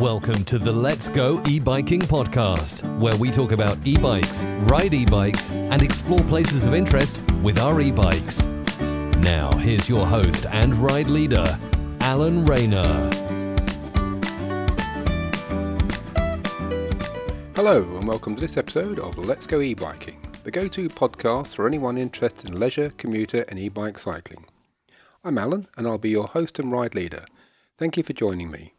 [0.00, 5.82] Welcome to the Let's Go e-biking podcast, where we talk about e-bikes, ride e-bikes, and
[5.82, 8.46] explore places of interest with our e-bikes.
[9.18, 11.58] Now, here's your host and ride leader,
[12.00, 13.10] Alan Rayner.
[17.54, 21.98] Hello, and welcome to this episode of Let's Go E-Biking, the go-to podcast for anyone
[21.98, 24.46] interested in leisure, commuter, and e-bike cycling.
[25.22, 27.26] I'm Alan, and I'll be your host and ride leader.
[27.76, 28.72] Thank you for joining me.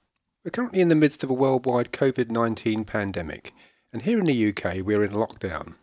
[0.43, 3.53] We're currently in the midst of a worldwide COVID 19 pandemic,
[3.93, 5.75] and here in the UK we're in lockdown.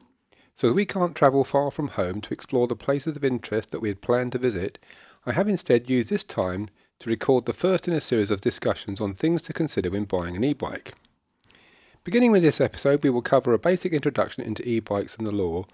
[0.56, 3.88] So we can't travel far from home to explore the places of interest that we
[3.88, 4.80] had planned to visit,
[5.24, 9.00] I have instead used this time to record the first in a series of discussions
[9.00, 10.94] on things to consider when buying an e-bike.
[12.02, 15.66] Beginning with this episode, we will cover a basic introduction into e-bikes and the law,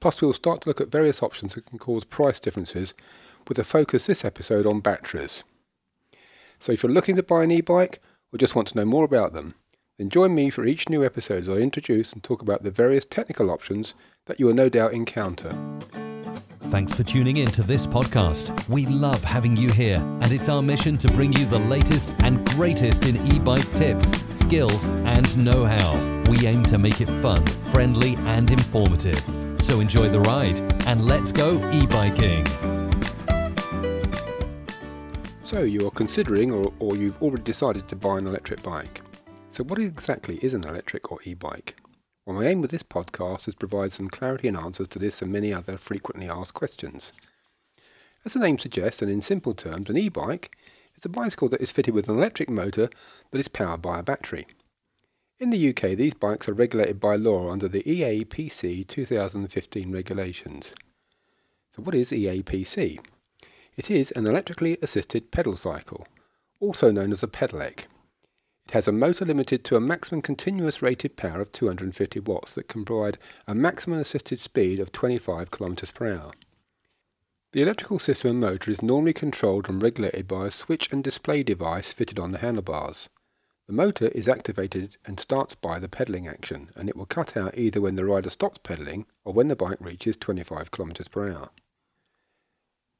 [0.00, 2.94] plus we will start to look at various options that can cause price differences,
[3.48, 5.44] with a focus this episode on batteries.
[6.58, 8.00] So if you're looking to buy an e-bike,
[8.32, 9.54] or just want to know more about them,
[9.98, 13.04] then join me for each new episode as I introduce and talk about the various
[13.04, 13.94] technical options
[14.26, 15.54] that you will no doubt encounter.
[16.70, 18.68] Thanks for tuning in to this podcast.
[18.68, 22.46] We love having you here, and it's our mission to bring you the latest and
[22.50, 25.96] greatest in e bike tips, skills, and know how.
[26.30, 29.20] We aim to make it fun, friendly, and informative.
[29.58, 32.46] So enjoy the ride, and let's go e biking.
[35.50, 39.02] So you are considering or, or you've already decided to buy an electric bike.
[39.50, 41.74] So what exactly is an electric or e-bike?
[42.24, 45.20] Well, my aim with this podcast is to provide some clarity and answers to this
[45.20, 47.12] and many other frequently asked questions.
[48.24, 50.56] As the name suggests, and in simple terms, an e-bike
[50.96, 52.88] is a bicycle that is fitted with an electric motor
[53.32, 54.46] but is powered by a battery.
[55.40, 60.76] In the UK, these bikes are regulated by law under the EAPC 2015 regulations.
[61.74, 63.00] So what is EAPC?
[63.80, 66.06] It is an electrically assisted pedal cycle,
[66.60, 67.86] also known as a pedelec.
[68.66, 72.68] It has a motor limited to a maximum continuous rated power of 250 watts that
[72.68, 73.16] can provide
[73.46, 76.32] a maximum assisted speed of 25 km per hour.
[77.52, 81.42] The electrical system and motor is normally controlled and regulated by a switch and display
[81.42, 83.08] device fitted on the handlebars.
[83.66, 87.56] The motor is activated and starts by the pedalling action, and it will cut out
[87.56, 91.48] either when the rider stops pedalling or when the bike reaches 25 km per hour.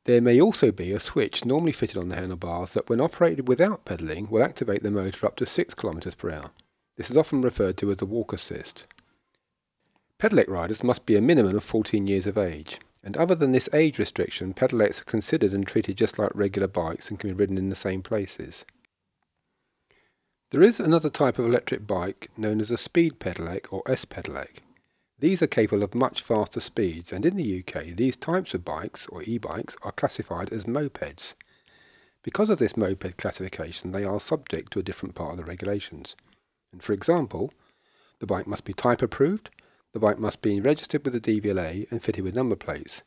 [0.05, 3.85] There may also be a switch normally fitted on the handlebars that when operated without
[3.85, 6.51] pedalling will activate the motor up to 6 km per hour.
[6.97, 8.87] This is often referred to as the walk assist.
[10.19, 13.69] Pedelec riders must be a minimum of 14 years of age, and other than this
[13.73, 17.57] age restriction, pedelecs are considered and treated just like regular bikes and can be ridden
[17.57, 18.65] in the same places.
[20.51, 24.59] There is another type of electric bike known as a speed pedelec or S-pedelec.
[25.21, 29.07] These are capable of much faster speeds, and in the UK, these types of bikes,
[29.09, 31.35] or e-bikes, are classified as mopeds.
[32.23, 36.17] Because of this moped classification, they are subject to a different part of the regulations.
[36.73, 37.53] And for example,
[38.19, 39.51] the bike must be type approved,
[39.93, 43.03] the bike must be registered with the DVLA and fitted with number plates.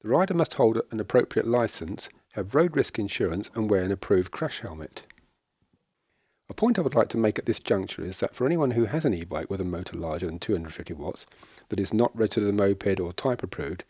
[0.00, 4.30] The rider must hold an appropriate licence, have road risk insurance, and wear an approved
[4.30, 5.02] crash helmet.
[6.50, 8.86] A point I would like to make at this juncture is that for anyone who
[8.86, 11.26] has an e-bike with a motor larger than 250 watts
[11.68, 13.84] that is not registered as a moped or type approved,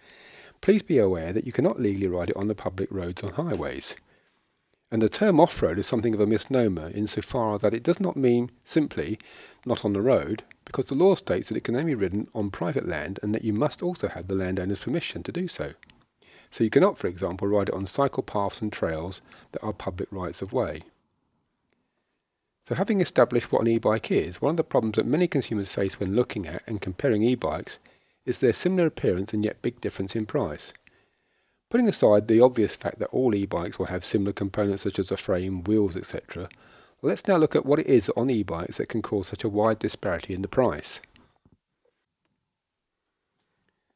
[0.60, 3.94] please be aware that you cannot legally ride it on the public roads or highways.
[4.90, 8.50] And the term off-road is something of a misnomer insofar that it does not mean
[8.64, 9.20] simply
[9.64, 12.50] not on the road, because the law states that it can only be ridden on
[12.50, 15.74] private land and that you must also have the landowner's permission to do so.
[16.50, 19.20] So you cannot, for example, ride it on cycle paths and trails
[19.52, 20.82] that are public rights of way.
[22.68, 25.98] So having established what an e-bike is, one of the problems that many consumers face
[25.98, 27.78] when looking at and comparing e-bikes
[28.26, 30.74] is their similar appearance and yet big difference in price.
[31.70, 35.16] Putting aside the obvious fact that all e-bikes will have similar components such as a
[35.16, 36.50] frame, wheels, etc.,
[37.00, 39.78] let's now look at what it is on e-bikes that can cause such a wide
[39.78, 41.00] disparity in the price.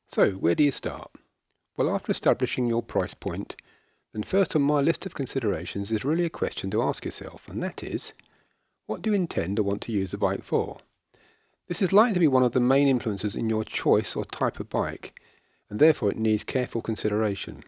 [0.07, 1.11] So, where do you start?
[1.77, 3.55] Well, after establishing your price point,
[4.15, 7.63] then first on my list of considerations is really a question to ask yourself, and
[7.63, 8.15] that is,
[8.87, 10.79] what do you intend or want to use the bike for?
[11.69, 14.61] This is likely to be one of the main influences in your choice or type
[14.61, 15.19] of bike,
[15.71, 17.63] and therefore it needs careful consideration.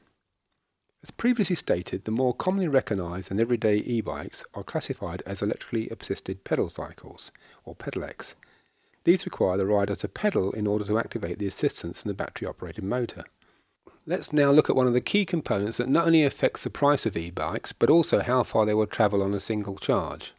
[1.02, 6.44] As previously stated, the more commonly recognised and everyday e-bikes are classified as electrically assisted
[6.44, 7.30] pedal cycles,
[7.64, 8.34] or pedelecs.
[9.04, 12.84] These require the rider to pedal in order to activate the assistance in the battery-operated
[12.84, 13.24] motor.
[14.06, 17.06] Let's now look at one of the key components that not only affects the price
[17.06, 20.32] of e-bikes, but also how far they will travel on a single charge.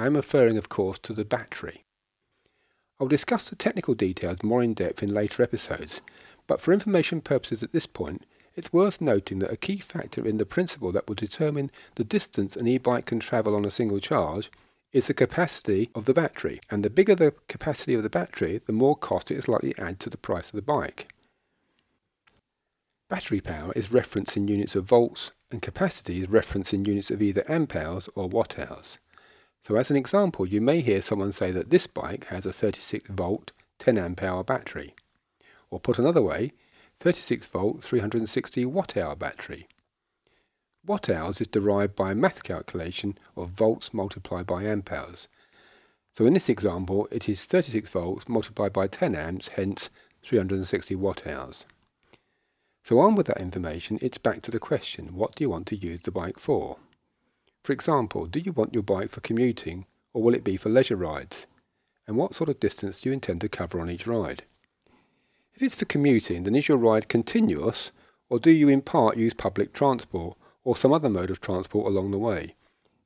[0.00, 1.84] I am referring, of course, to the battery.
[2.98, 6.00] I will discuss the technical details more in depth in later episodes,
[6.46, 8.24] but for information purposes at this point,
[8.56, 12.56] it's worth noting that a key factor in the principle that will determine the distance
[12.56, 14.50] an e-bike can travel on a single charge
[14.90, 18.72] is the capacity of the battery, and the bigger the capacity of the battery, the
[18.72, 21.12] more cost it is likely to add to the price of the bike.
[23.10, 27.20] Battery power is referenced in units of volts, and capacity is referenced in units of
[27.20, 28.98] either amp hours or watt hours.
[29.62, 33.10] So as an example, you may hear someone say that this bike has a 36
[33.10, 34.94] volt 10 amp hour battery.
[35.70, 36.52] Or put another way,
[37.00, 39.68] 36 volt 360 watt hour battery.
[40.86, 45.28] Watt hours is derived by a math calculation of volts multiplied by amp hours.
[46.16, 49.90] So in this example, it is 36 volts multiplied by 10 amps, hence
[50.22, 51.66] 360 watt hours.
[52.82, 55.76] So on with that information, it's back to the question, what do you want to
[55.76, 56.78] use the bike for?
[57.62, 60.96] For example, do you want your bike for commuting or will it be for leisure
[60.96, 61.46] rides?
[62.06, 64.44] And what sort of distance do you intend to cover on each ride?
[65.54, 67.92] If it's for commuting, then is your ride continuous
[68.28, 72.10] or do you in part use public transport or some other mode of transport along
[72.10, 72.54] the way?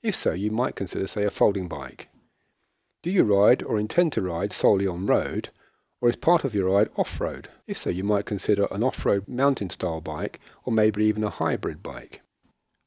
[0.03, 2.09] If so, you might consider, say, a folding bike.
[3.03, 5.49] Do you ride or intend to ride solely on road,
[6.01, 7.49] or is part of your ride off-road?
[7.67, 11.83] If so, you might consider an off-road mountain style bike, or maybe even a hybrid
[11.83, 12.21] bike.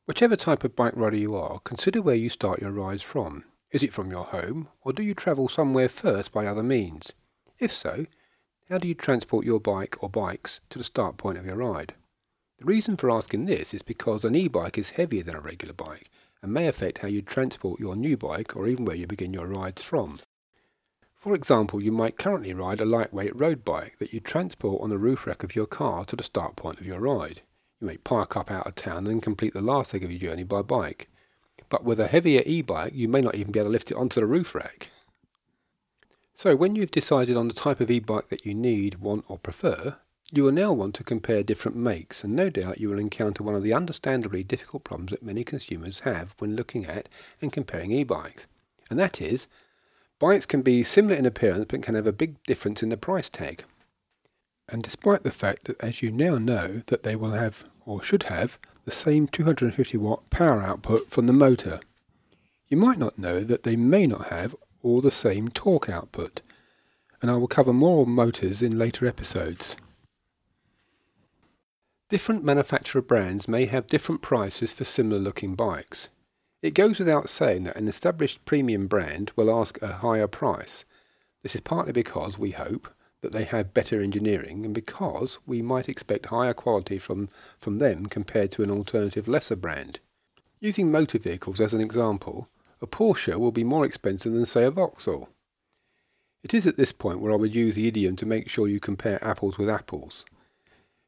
[0.08, 3.44] Whichever type of bike rider you are, consider where you start your rides from.
[3.72, 7.12] Is it from your home, or do you travel somewhere first by other means?
[7.60, 8.06] If so,
[8.70, 11.94] how do you transport your bike or bikes to the start point of your ride?
[12.58, 16.10] The reason for asking this is because an e-bike is heavier than a regular bike
[16.42, 19.48] and may affect how you transport your new bike or even where you begin your
[19.48, 20.22] rides from.
[21.16, 24.98] For example, you might currently ride a lightweight road bike that you transport on the
[24.98, 27.42] roof rack of your car to the start point of your ride.
[27.80, 30.44] You may park up out of town and complete the last leg of your journey
[30.44, 31.10] by bike.
[31.70, 34.20] But with a heavier e-bike, you may not even be able to lift it onto
[34.20, 34.90] the roof rack.
[36.34, 39.98] So when you've decided on the type of e-bike that you need, want or prefer,
[40.32, 43.56] you will now want to compare different makes and no doubt you will encounter one
[43.56, 47.10] of the understandably difficult problems that many consumers have when looking at
[47.42, 48.46] and comparing e-bikes.
[48.90, 49.48] And that is,
[50.20, 53.30] bikes can be similar in appearance but can have a big difference in the price
[53.30, 53.64] tag.
[54.70, 58.24] And despite the fact that as you now know that they will have, or should
[58.24, 61.80] have, the same 250 watt power output from the motor,
[62.68, 66.42] you might not know that they may not have all the same torque output.
[67.22, 69.78] And I will cover more motors in later episodes.
[72.10, 76.10] Different manufacturer brands may have different prices for similar looking bikes.
[76.62, 80.86] It goes without saying that an established premium brand will ask a higher price.
[81.44, 82.88] This is partly because we hope
[83.28, 87.28] that they have better engineering and because we might expect higher quality from,
[87.60, 90.00] from them compared to an alternative lesser brand.
[90.62, 92.48] Using motor vehicles as an example,
[92.82, 95.28] a Porsche will be more expensive than say a Vauxhall.
[96.42, 98.80] It is at this point where I would use the idiom to make sure you
[98.80, 100.24] compare apples with apples.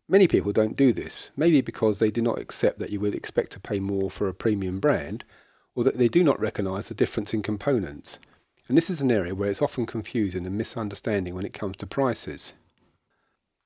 [0.10, 3.54] Many people don't do this, maybe because they do not accept that you would expect
[3.54, 5.24] to pay more for a premium brand,
[5.74, 8.19] or that they do not recognise the difference in components,
[8.69, 11.88] and this is an area where it's often confusing and misunderstanding when it comes to
[11.88, 12.54] prices.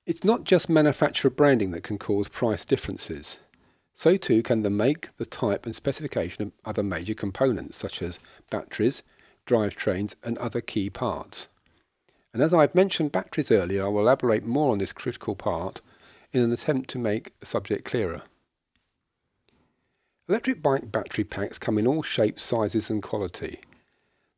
[0.05, 3.37] It's not just manufacturer branding that can cause price differences.
[3.93, 8.19] So too can the make, the type and specification of other major components such as
[8.49, 9.03] batteries,
[9.45, 11.49] drivetrains and other key parts.
[12.33, 15.81] And as I've mentioned batteries earlier, I will elaborate more on this critical part
[16.31, 18.21] in an attempt to make the subject clearer.
[20.29, 23.59] Electric bike battery packs come in all shapes, sizes and quality.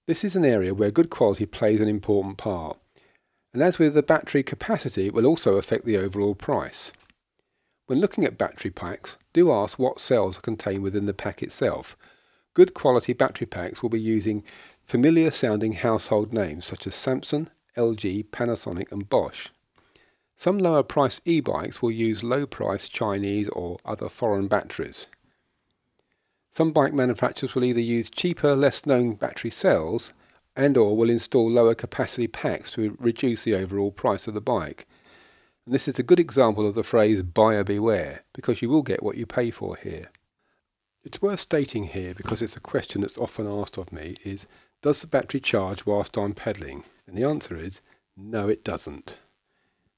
[0.08, 2.78] This is an area where good quality plays an important part,
[3.52, 6.92] and as with the battery capacity, it will also affect the overall price.
[7.88, 11.98] When looking at battery packs, do ask what cells are contained within the pack itself.
[12.54, 14.44] Good quality battery packs will be using
[14.84, 19.50] familiar sounding household names such as Samsung, LG, Panasonic and Bosch.
[20.38, 25.08] Some lower priced e-bikes will use low priced Chinese or other foreign batteries.
[26.56, 30.14] Some bike manufacturers will either use cheaper, less known battery cells
[30.56, 34.88] and or will install lower capacity packs to reduce the overall price of the bike.
[35.66, 39.04] And this is a good example of the phrase buyer beware, because you will get
[39.04, 40.12] what you pay for here.
[41.04, 44.48] It's worth stating here, because it's a question that's often asked of me, is
[44.82, 46.86] does the battery charge whilst I'm pedalling?
[47.06, 47.82] And the answer is
[48.16, 49.18] no it doesn't.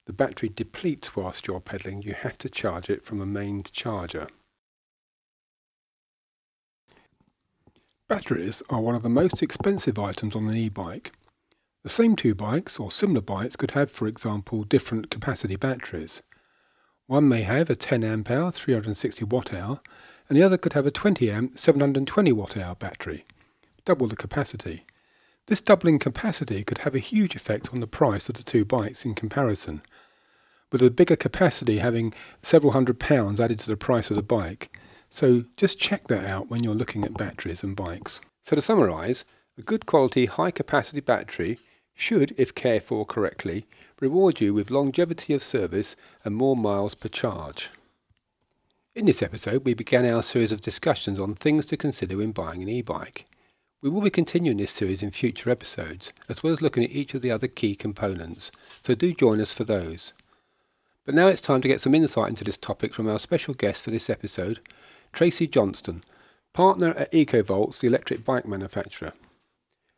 [0.07, 4.27] The battery depletes whilst you're pedalling, you have to charge it from a mains charger.
[8.07, 11.11] Batteries are one of the most expensive items on an e-bike.
[11.83, 16.21] The same two bikes or similar bikes could have, for example, different capacity batteries.
[17.07, 19.81] One may have a 10 amp hour 360 watt hour
[20.29, 23.25] and the other could have a 20 amp 720 watt hour battery,
[23.83, 24.85] double the capacity.
[25.47, 29.03] This doubling capacity could have a huge effect on the price of the two bikes
[29.03, 29.81] in comparison,
[30.71, 34.71] with a bigger capacity having several hundred pounds added to the price of the bike
[35.09, 38.21] so just check that out when you're looking at batteries and bikes.
[38.41, 39.25] So to summarise,
[39.57, 41.57] A good quality, high capacity battery
[41.95, 43.65] should, if cared for correctly,
[43.99, 47.71] reward you with longevity of service and more miles per charge.
[48.93, 52.61] In this episode, we began our series of discussions on things to consider when buying
[52.61, 53.25] an e bike.
[53.81, 57.15] We will be continuing this series in future episodes, as well as looking at each
[57.15, 58.51] of the other key components,
[58.83, 60.13] so do join us for those.
[61.05, 63.83] But now it's time to get some insight into this topic from our special guest
[63.83, 64.59] for this episode,
[65.17, 66.03] Tracy Johnston,
[66.53, 69.13] partner at EcoVoltz, the electric bike manufacturer.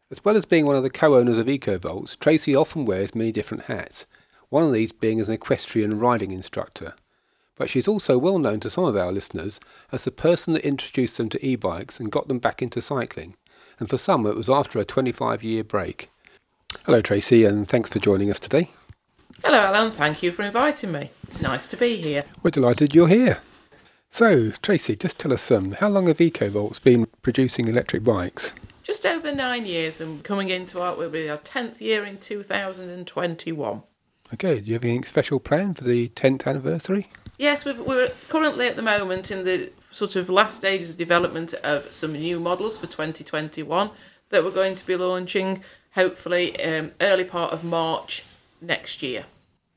[0.09, 3.65] As well as being one of the co-owners of EcoVoltz, Tracy often wears many different
[3.65, 4.05] hats,
[4.47, 6.93] one of these being as an equestrian riding instructor.
[7.57, 9.59] But she's also well known to some of our listeners
[9.91, 13.35] as the person that introduced them to e-bikes and got them back into cycling.
[13.77, 16.09] And for some, it was after a 25 year break.
[16.85, 18.71] Hello, Tracy, and thanks for joining us today.
[19.43, 19.91] Hello, Alan.
[19.91, 21.11] Thank you for inviting me.
[21.23, 22.23] It's nice to be here.
[22.41, 23.41] We're delighted you're here.
[24.11, 28.53] So, Tracy, just tell us um, how long have EcoVoltz been producing electric bikes?
[28.81, 33.83] Just over nine years and coming into our, will be our 10th year in 2021.
[34.33, 37.07] Okay, do you have anything special planned for the 10th anniversary?
[37.37, 41.53] Yes, we've, we're currently at the moment in the sort of last stages of development
[41.63, 43.91] of some new models for 2021
[44.29, 45.63] that we're going to be launching
[45.93, 48.25] hopefully um, early part of March
[48.59, 49.25] next year.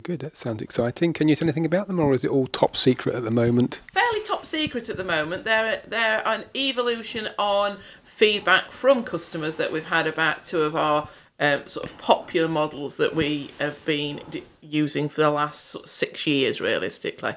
[0.03, 1.13] Good, that sounds exciting.
[1.13, 3.81] Can you tell anything about them, or is it all top secret at the moment?
[3.93, 5.45] Fairly top secret at the moment.
[5.45, 11.09] They're they're an evolution on feedback from customers that we've had about two of our
[11.39, 15.85] um, sort of popular models that we have been d- using for the last sort
[15.85, 17.35] of six years, realistically.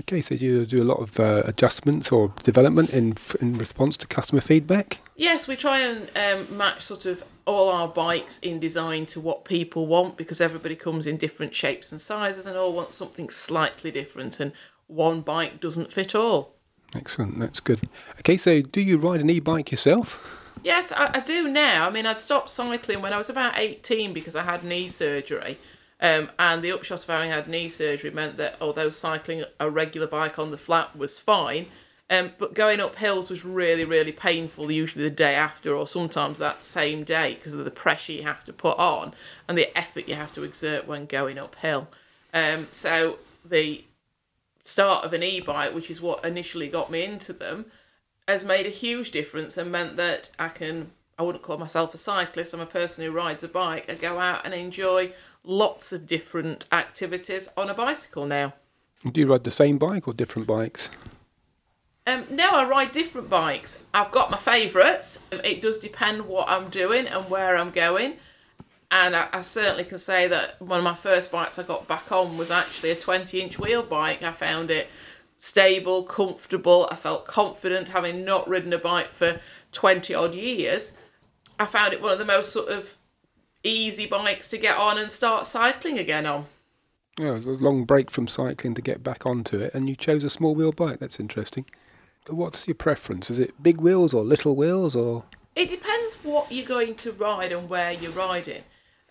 [0.00, 3.96] Okay, so do you do a lot of uh, adjustments or development in in response
[3.98, 5.00] to customer feedback.
[5.16, 9.44] Yes, we try and um, match sort of all our bikes in design to what
[9.44, 13.90] people want because everybody comes in different shapes and sizes and all want something slightly
[13.90, 14.52] different, and
[14.86, 16.54] one bike doesn't fit all.
[16.94, 17.80] Excellent, that's good.
[18.20, 20.44] Okay, so do you ride an e-bike yourself?
[20.62, 21.86] Yes, I, I do now.
[21.86, 25.58] I mean, I'd stopped cycling when I was about 18 because I had knee surgery.
[26.00, 30.06] Um, and the upshot of having had knee surgery meant that although cycling a regular
[30.06, 31.66] bike on the flat was fine,
[32.10, 36.38] um, but going up hills was really, really painful, usually the day after or sometimes
[36.38, 39.12] that same day because of the pressure you have to put on
[39.46, 41.88] and the effort you have to exert when going uphill.
[42.32, 43.84] Um, so the
[44.62, 47.66] start of an e-bike, which is what initially got me into them,
[48.26, 51.98] has made a huge difference and meant that I can I wouldn't call myself a
[51.98, 53.90] cyclist, I'm a person who rides a bike.
[53.90, 58.54] I go out and enjoy lots of different activities on a bicycle now.
[59.10, 60.90] Do you ride the same bike or different bikes?
[62.06, 63.82] Um, no, I ride different bikes.
[63.92, 65.18] I've got my favourites.
[65.32, 68.14] It does depend what I'm doing and where I'm going.
[68.90, 72.10] And I, I, certainly can say that one of my first bikes I got back
[72.10, 74.22] on was actually a 20 inch wheel bike.
[74.22, 74.88] I found it
[75.36, 76.88] stable, comfortable.
[76.90, 79.40] I felt confident having not ridden a bike for
[79.72, 80.94] 20 odd years.
[81.58, 82.96] I found it one of the most sort of
[83.64, 86.46] easy bikes to get on and start cycling again on.
[87.18, 89.96] Yeah, it was a long break from cycling to get back onto it, and you
[89.96, 91.00] chose a small wheel bike.
[91.00, 91.64] That's interesting.
[92.28, 93.30] What's your preference?
[93.30, 95.24] Is it big wheels or little wheels or?
[95.56, 98.62] It depends what you're going to ride and where you're riding.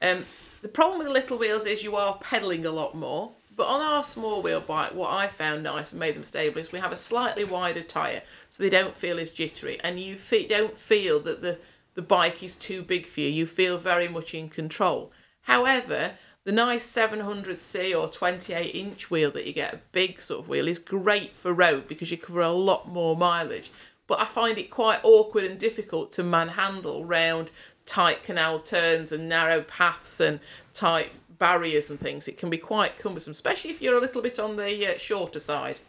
[0.01, 0.25] Um,
[0.61, 3.31] the problem with the little wheels is you are pedalling a lot more.
[3.57, 6.71] But on our small wheel bike, what I found nice and made them stable is
[6.71, 10.47] we have a slightly wider tyre, so they don't feel as jittery, and you fe-
[10.47, 11.57] don't feel that the
[11.97, 13.27] the bike is too big for you.
[13.27, 15.11] You feel very much in control.
[15.41, 16.11] However,
[16.43, 20.67] the nice 700C or 28 inch wheel that you get, a big sort of wheel,
[20.67, 23.71] is great for road because you cover a lot more mileage.
[24.05, 27.49] But I find it quite awkward and difficult to manhandle round
[27.87, 30.39] tight canal turns and narrow paths and
[30.75, 32.27] tight barriers and things.
[32.27, 35.39] It can be quite cumbersome, especially if you're a little bit on the uh, shorter
[35.39, 35.79] side.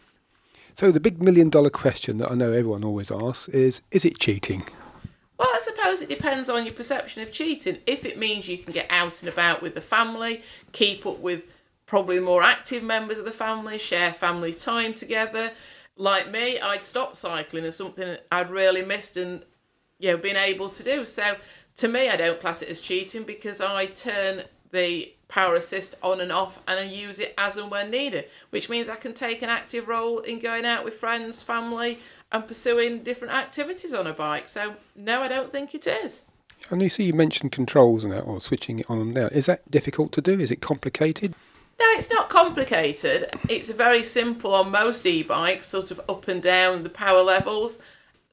[0.73, 4.17] So, the big million dollar question that I know everyone always asks is is it
[4.17, 4.63] cheating?
[5.39, 7.77] Well, I suppose it depends on your perception of cheating.
[7.87, 10.43] If it means you can get out and about with the family,
[10.73, 11.45] keep up with
[11.85, 15.51] probably more active members of the family, share family time together.
[15.95, 19.45] Like me, I'd stopped cycling as something I'd really missed and
[19.97, 21.05] you know been able to do.
[21.05, 21.37] So
[21.77, 26.19] to me, I don't class it as cheating because I turn the power assist on
[26.19, 29.41] and off and I use it as and when needed, which means I can take
[29.41, 31.99] an active role in going out with friends, family,
[32.31, 34.47] and pursuing different activities on a bike.
[34.47, 36.23] So no, I don't think it is.
[36.69, 39.29] And you see, you mentioned controls and that, or switching it on and down.
[39.29, 40.39] Is that difficult to do?
[40.39, 41.33] Is it complicated?
[41.79, 43.29] No, it's not complicated.
[43.47, 47.81] It's very simple on most e-bikes, sort of up and down the power levels.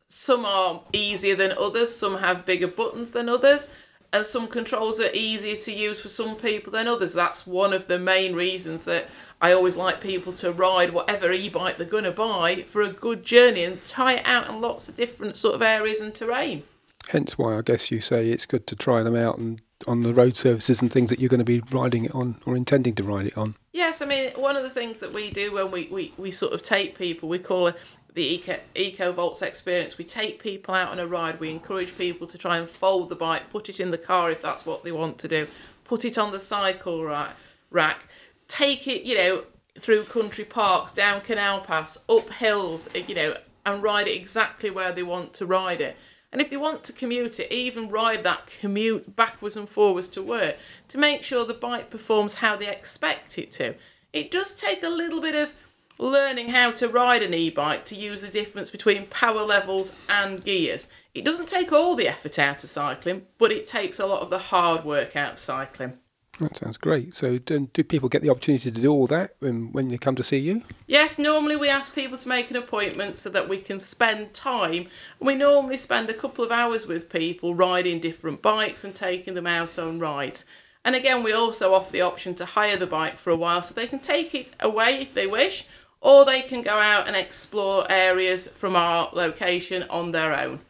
[0.08, 1.94] Some are easier than others.
[1.94, 3.68] Some have bigger buttons than others.
[4.12, 7.12] And some controls are easier to use for some people than others.
[7.12, 9.08] That's one of the main reasons that
[9.40, 13.24] I always like people to ride whatever e-bike they're going to buy for a good
[13.24, 16.62] journey and try it out in lots of different sort of areas and terrain.
[17.08, 20.14] Hence why I guess you say it's good to try them out and on the
[20.14, 23.02] road surfaces and things that you're going to be riding it on or intending to
[23.02, 23.56] ride it on.
[23.76, 26.54] Yes, I mean one of the things that we do when we, we, we sort
[26.54, 27.76] of take people, we call it
[28.14, 29.98] the Eco Eco Voltz experience.
[29.98, 31.38] We take people out on a ride.
[31.38, 34.40] We encourage people to try and fold the bike, put it in the car if
[34.40, 35.46] that's what they want to do,
[35.84, 37.36] put it on the cycle rack,
[37.70, 38.06] rack,
[38.48, 39.44] take it, you know,
[39.78, 44.90] through country parks, down canal paths, up hills, you know, and ride it exactly where
[44.90, 45.98] they want to ride it.
[46.32, 50.22] And if they want to commute it, even ride that commute backwards and forwards to
[50.22, 50.56] work
[50.88, 53.74] to make sure the bike performs how they expect it to.
[54.12, 55.54] It does take a little bit of
[55.98, 60.44] learning how to ride an e bike to use the difference between power levels and
[60.44, 60.88] gears.
[61.14, 64.30] It doesn't take all the effort out of cycling, but it takes a lot of
[64.30, 65.98] the hard work out of cycling.
[66.40, 67.14] That sounds great.
[67.14, 70.16] So, do, do people get the opportunity to do all that when, when they come
[70.16, 70.62] to see you?
[70.86, 74.88] Yes, normally we ask people to make an appointment so that we can spend time.
[75.18, 79.46] We normally spend a couple of hours with people riding different bikes and taking them
[79.46, 80.44] out on rides.
[80.84, 83.74] And again, we also offer the option to hire the bike for a while so
[83.74, 85.66] they can take it away if they wish,
[86.00, 90.60] or they can go out and explore areas from our location on their own.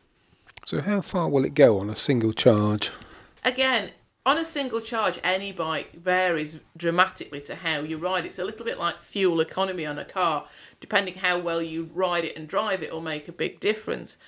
[0.64, 2.92] So, how far will it go on a single charge?
[3.44, 3.90] Again,
[4.26, 8.26] on a single charge, any bike varies dramatically to how you ride.
[8.26, 10.48] It's a little bit like fuel economy on a car.
[10.80, 14.18] Depending how well you ride it and drive it will make a big difference.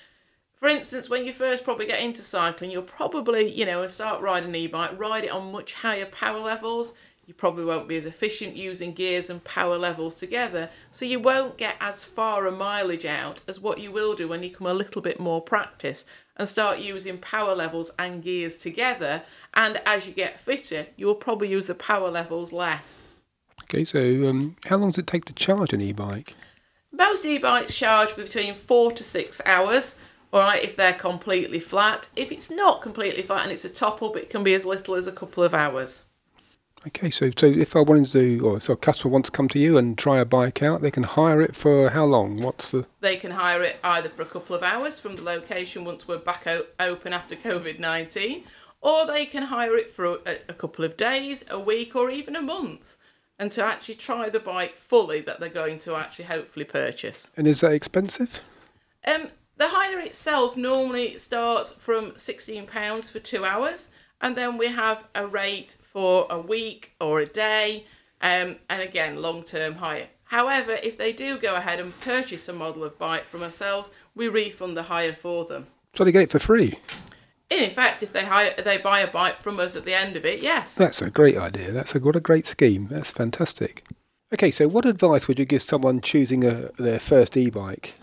[0.55, 4.49] For instance, when you first probably get into cycling, you'll probably, you know, start riding
[4.49, 6.95] an e-bike, ride it on much higher power levels.
[7.25, 11.57] You probably won't be as efficient using gears and power levels together, so you won't
[11.57, 14.73] get as far a mileage out as what you will do when you come a
[14.73, 16.05] little bit more practice
[16.37, 21.15] and start using power levels and gears together and as you get fitter, you will
[21.15, 23.13] probably use the power levels less.
[23.63, 26.33] Okay, so um, how long does it take to charge an e-bike?
[26.91, 29.95] Most e-bikes charge between four to six hours.
[30.31, 32.09] All right, if they're completely flat.
[32.15, 34.95] If it's not completely flat and it's a top up, it can be as little
[34.95, 36.05] as a couple of hours.
[36.87, 39.59] Okay, so so if I wanted to, or so a customer wants to come to
[39.59, 42.41] you and try a bike out, they can hire it for how long?
[42.41, 42.85] What's the?
[43.01, 46.19] They can hire it either for a couple of hours from the location once we're
[46.19, 48.45] back o- open after COVID nineteen,
[48.81, 52.35] or they can hire it for a, a couple of days, a week, or even
[52.35, 52.97] a month,
[53.37, 57.31] and to actually try the bike fully that they're going to actually hopefully purchase.
[57.37, 58.41] And is that expensive?
[59.05, 63.89] Um, the hire itself normally starts from sixteen pounds for two hours,
[64.21, 67.85] and then we have a rate for a week or a day,
[68.21, 70.07] um, and again long term hire.
[70.25, 74.27] However, if they do go ahead and purchase a model of bike from ourselves, we
[74.27, 75.67] refund the hire for them.
[75.95, 76.77] So they get it for free.
[77.49, 80.25] In effect, if they hire, they buy a bike from us at the end of
[80.25, 80.75] it, yes.
[80.75, 81.71] That's a great idea.
[81.71, 82.87] That's a what a great scheme.
[82.91, 83.83] That's fantastic.
[84.31, 87.95] Okay, so what advice would you give someone choosing a, their first e-bike?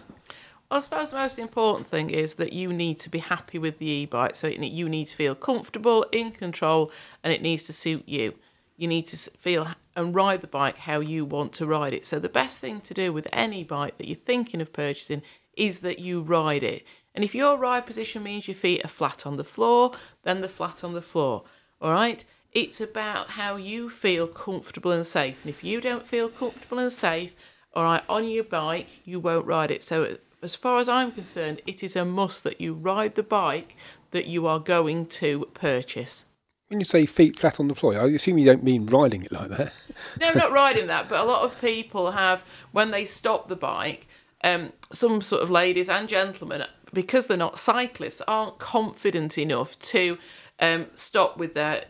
[0.69, 3.79] Well, I suppose the most important thing is that you need to be happy with
[3.79, 4.35] the e-bike.
[4.35, 6.91] So it, you need to feel comfortable, in control,
[7.23, 8.35] and it needs to suit you.
[8.77, 12.05] You need to feel and ride the bike how you want to ride it.
[12.05, 15.23] So the best thing to do with any bike that you're thinking of purchasing
[15.57, 16.85] is that you ride it.
[17.17, 20.49] And if your ride position means your feet are flat on the floor, then they're
[20.49, 21.45] flat on the floor.
[21.81, 22.23] All right?
[22.53, 25.43] It's about how you feel comfortable and safe.
[25.43, 27.35] And if you don't feel comfortable and safe,
[27.75, 29.83] all right, on your bike, you won't ride it.
[29.83, 33.77] So, as far as I'm concerned, it is a must that you ride the bike
[34.11, 36.27] that you are going to purchase.
[36.69, 39.33] When you say feet flat on the floor, I assume you don't mean riding it
[39.33, 39.73] like that.
[40.21, 44.07] no, not riding that, but a lot of people have, when they stop the bike,
[44.43, 46.65] um, some sort of ladies and gentlemen
[46.97, 50.17] because they're not cyclists, aren't confident enough to
[50.59, 51.85] um, stop with their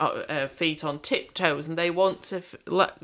[0.00, 2.56] uh, uh, feet on tiptoes, and they want to f-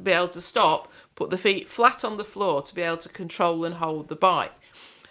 [0.02, 3.10] be able to stop, put the feet flat on the floor to be able to
[3.10, 4.52] control and hold the bike.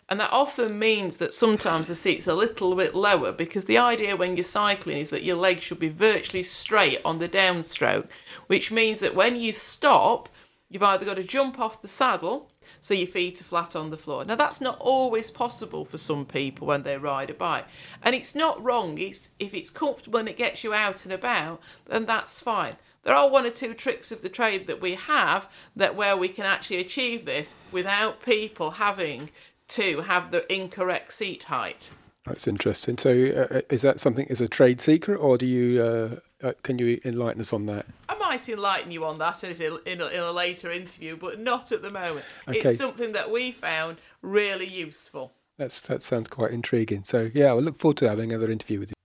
[0.10, 4.18] And that often means that sometimes the seat's a little bit lower because the idea
[4.18, 8.08] when you're cycling is that your legs should be virtually straight on the downstroke,
[8.48, 10.28] which means that when you stop,
[10.70, 12.51] you've either got to jump off the saddle
[12.82, 14.26] so your feet are flat on the floor.
[14.26, 17.66] Now that's not always possible for some people when they ride a bike,
[18.04, 18.98] and it's not wrong.
[18.98, 22.76] It's if it's comfortable and it gets you out and about, then that's fine.
[23.04, 26.28] There are one or two tricks of the trade that we have that where we
[26.28, 29.30] can actually achieve this without people having
[29.70, 31.90] to have the incorrect seat height.
[32.26, 32.98] That's interesting.
[32.98, 36.54] So, uh, uh is that something is a trade secret, or do you uh, uh,
[36.64, 37.86] can you enlighten us on that?
[38.10, 41.82] I might enlighten you on that in a, in a, later interview, but not at
[41.82, 42.26] the moment.
[42.48, 42.60] Okay.
[42.60, 45.34] It's something that we found really useful.
[45.58, 47.04] That's that sounds quite intriguing.
[47.04, 48.96] So yeah, I look forward to having another interview with you.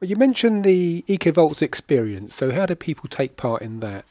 [0.00, 2.34] Well, you mentioned the EcoVoltz experience.
[2.34, 4.04] So how do people take part in that?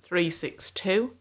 [0.00, 1.12] 362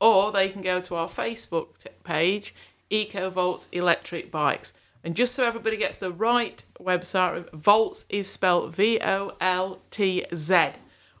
[0.00, 1.68] or they can go to our Facebook
[2.04, 2.54] page,
[2.90, 4.72] EcoVoltz Electric Bikes.
[5.04, 10.24] And just so everybody gets the right website, Voltz is spelled V O L T
[10.34, 10.54] Z,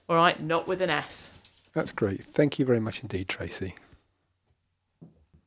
[0.08, 1.32] all right, not with an S.
[1.72, 2.24] That's great.
[2.24, 3.74] Thank you very much indeed, Tracy.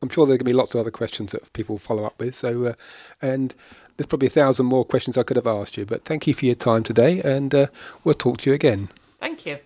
[0.04, 2.20] I'm sure there are going to be lots of other questions that people follow up
[2.20, 2.36] with.
[2.36, 2.74] So, uh,
[3.22, 3.56] and
[3.96, 5.86] there's probably a thousand more questions I could have asked you.
[5.86, 7.68] But thank you for your time today, and uh,
[8.04, 8.90] we'll talk to you again.
[9.22, 9.60] Thank you.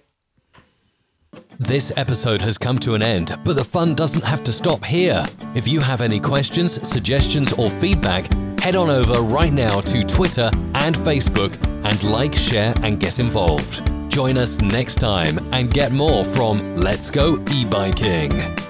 [1.57, 5.25] This episode has come to an end, but the fun doesn't have to stop here.
[5.55, 8.27] If you have any questions, suggestions, or feedback,
[8.59, 13.81] head on over right now to Twitter and Facebook and like, share, and get involved.
[14.11, 18.66] Join us next time and get more from Let's Go E Biking.